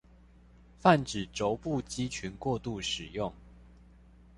[0.79, 3.31] 泛指肘部肌群過度使用